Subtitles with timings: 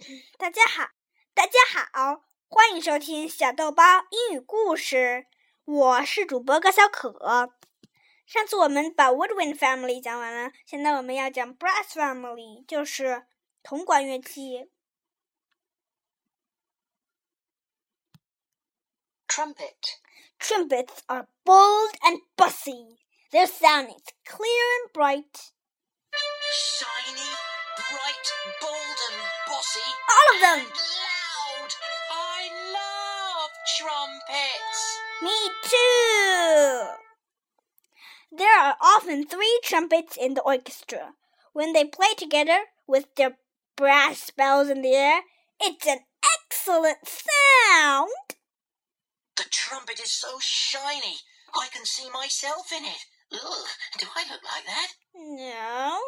[0.37, 0.89] 大家好，
[1.33, 5.27] 大家好，欢迎收听小豆包英语故事。
[5.63, 7.17] 我是主播高小可。
[8.25, 13.25] 上次我们把 Woodwind Family 讲完了，现在我们要讲 Brass Family，就是
[13.63, 14.69] 铜管乐器。
[19.27, 19.99] Trumpet.
[20.39, 22.99] Trumpets are bold and bussy.
[23.31, 25.51] Their sound is clear and bright.
[26.51, 27.35] Shiny,
[27.75, 28.27] bright,
[28.61, 29.28] bold, and
[29.60, 29.80] bossy.
[30.08, 30.72] All of them.
[30.72, 31.72] Loud.
[32.10, 35.00] I love trumpets.
[35.22, 36.88] Me too.
[38.32, 41.12] There are often three trumpets in the orchestra.
[41.52, 43.36] When they play together with their
[43.76, 45.20] brass bells in the air,
[45.60, 45.98] it's an
[46.36, 48.10] excellent sound.
[49.36, 51.16] The trumpet is so shiny.
[51.54, 53.04] I can see myself in it.
[53.32, 53.66] Ugh,
[53.98, 54.88] do I look like that?
[55.14, 56.00] No.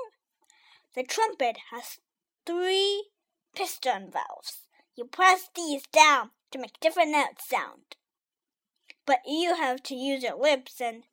[0.95, 1.99] The trumpet has
[2.47, 3.12] three
[3.55, 4.67] piston valves.
[4.97, 7.97] You press these down to make different notes sound.
[9.07, 11.05] But you have to use your lips and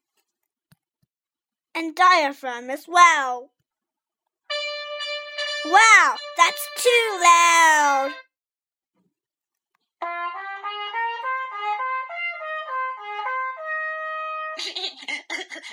[1.74, 3.52] and diaphragm as well.
[5.66, 8.14] Wow, that's too loud.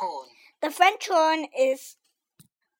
[0.00, 0.28] horn.
[0.62, 1.96] The French horn is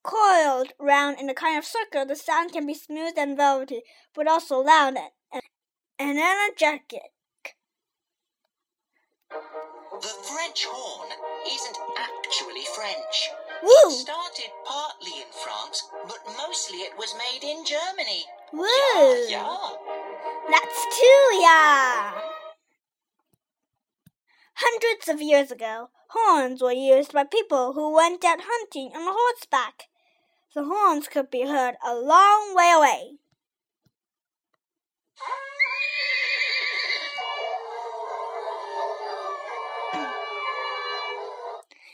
[0.03, 2.07] coiled round in a kind of circle.
[2.07, 3.83] The sound can be smooth and velvety,
[4.15, 4.97] but also loud
[5.33, 5.43] and,
[5.99, 7.13] and, energetic.
[9.31, 11.09] The French horn
[11.47, 13.31] isn't actually French.
[13.63, 13.91] Woo!
[13.91, 18.25] Started partly in France, but mostly it was made in Germany.
[18.53, 18.67] Woo!
[19.29, 19.71] Yeah, yeah.
[20.51, 22.36] That's too yeah.
[24.59, 29.83] Hundreds of years ago, horns were used by people who went out hunting on horseback.
[30.55, 33.19] The horns could be heard a long way away.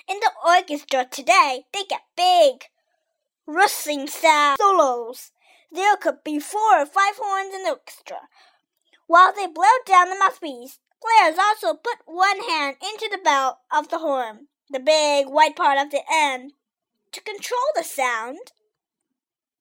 [0.09, 2.67] In the orchestra today, they get big,
[3.45, 5.33] rustling sound solos.
[5.73, 8.29] There could be four or five horns in the orchestra.
[9.09, 13.89] While they blow down the mouthpiece, players also put one hand into the bell of
[13.89, 16.53] the horn, the big white part of the end,
[17.13, 18.53] to control the sound.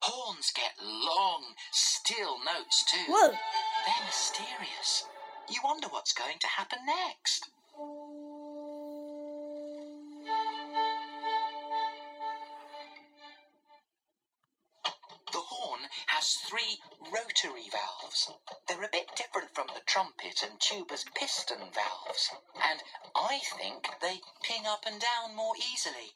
[0.02, 3.06] Horns get long, still notes too.
[3.07, 3.29] Whoa!
[3.29, 5.06] They're mysterious.
[5.50, 7.50] You wonder what's going to happen next.
[16.07, 16.79] Has three
[17.12, 18.31] rotary valves.
[18.68, 22.31] They're a bit different from the trumpet and tuba's piston valves,
[22.63, 22.81] and
[23.16, 26.13] I think they ping up and down more easily.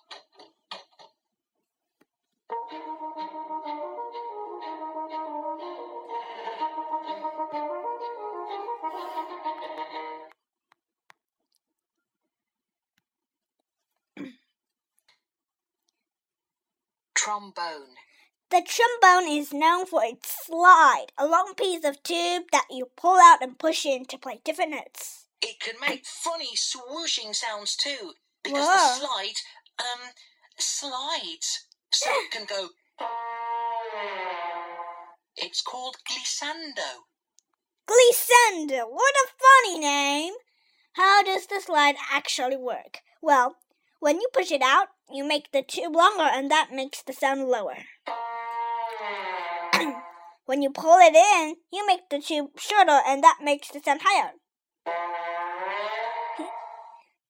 [17.16, 18.05] Trombone.
[18.52, 23.18] The trombone is known for its slide, a long piece of tube that you pull
[23.20, 25.26] out and push in to play different notes.
[25.42, 28.14] It can make funny swooshing sounds too,
[28.44, 29.00] because Whoa.
[29.00, 29.36] the slide,
[29.80, 30.12] um,
[30.58, 31.66] slides.
[31.92, 32.70] So it can go.
[35.36, 37.06] It's called glissando.
[37.88, 40.34] Glissando, what a funny name!
[40.94, 43.00] How does the slide actually work?
[43.22, 43.56] Well,
[44.00, 47.48] when you push it out, you make the tube longer and that makes the sound
[47.48, 47.78] lower.
[50.46, 54.02] When you pull it in, you make the tube shorter and that makes the sound
[54.04, 54.32] higher.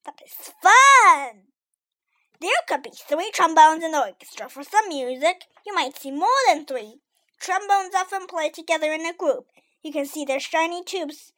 [0.06, 1.44] that is fun!
[2.42, 4.50] There could be three trombones in the orchestra.
[4.50, 7.00] For some music, you might see more than three.
[7.40, 9.48] Trombones often play together in a group.
[9.82, 11.32] You can see their shiny tubes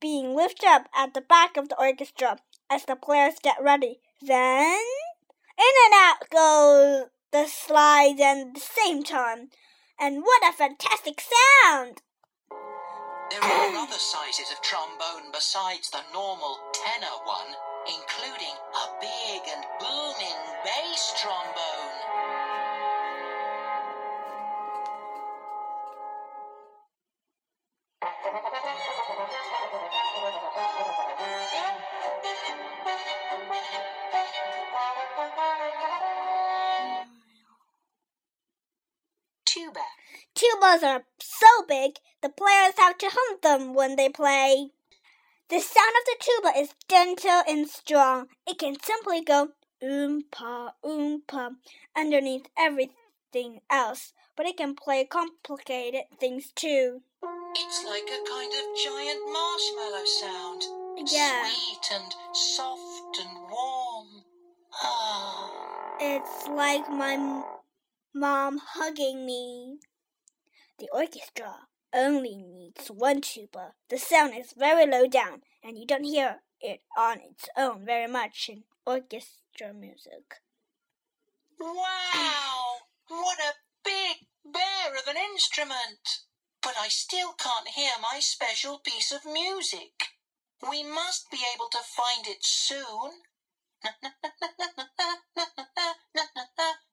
[0.00, 2.38] being lifted up at the back of the orchestra
[2.70, 3.98] as the players get ready.
[4.20, 4.78] Then,
[5.58, 9.48] in and out go the slides at the same time.
[9.98, 12.02] And what a fantastic sound!
[13.30, 17.54] There are other sizes of trombone besides the normal tenor one,
[17.86, 22.00] including a big and booming bass trombone.
[39.74, 39.84] tuba.
[40.34, 44.70] Tubas are so big, the players have to hunt them when they play.
[45.48, 48.28] The sound of the tuba is gentle and strong.
[48.46, 49.50] It can simply go
[49.82, 51.56] oompa oompa
[51.96, 57.02] underneath everything else, but it can play complicated things too.
[57.56, 60.62] It's like a kind of giant marshmallow sound.
[61.12, 61.48] Yeah.
[61.50, 64.24] Sweet and soft and warm.
[64.82, 65.50] Ah.
[66.00, 67.44] It's like my
[68.14, 69.80] mom hugging me.
[70.78, 73.74] The orchestra only needs one tuba.
[73.88, 78.06] The sound is very low down, and you don't hear it on its own very
[78.06, 80.40] much in orchestra music.
[81.58, 82.76] Wow!
[83.08, 86.20] What a big bear of an instrument!
[86.62, 90.14] But I still can't hear my special piece of music.
[90.68, 93.22] We must be able to find it soon.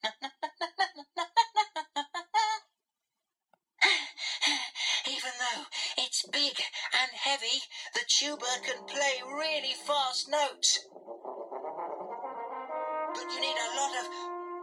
[6.20, 6.60] it's big
[6.92, 7.62] and heavy,
[7.94, 10.86] the tuba can play really fast notes.
[13.14, 14.06] But you need a lot of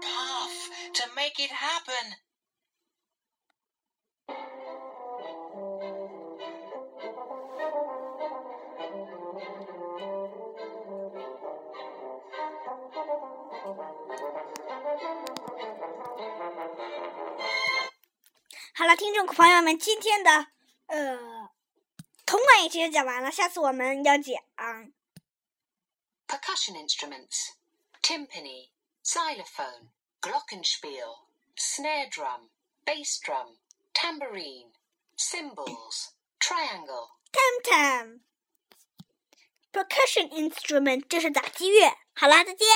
[0.01, 2.15] puff to make it happen.
[18.75, 20.47] 好了，听众朋友们，今天的
[20.88, 21.48] 呃
[22.26, 24.34] 童管也其实讲完了，下次我们要讲
[26.26, 27.52] Percussion instruments
[28.02, 28.68] timpani,
[29.02, 29.88] xylophone,
[30.20, 31.20] glockenspiel,
[31.56, 32.50] snare drum,
[32.84, 33.56] bass drum,
[33.94, 34.72] tambourine,
[35.16, 37.16] cymbals, triangle.
[37.32, 38.20] tam tam。
[39.72, 41.96] Percussion instrument 就是打击乐。
[42.14, 42.66] 好啦，再见。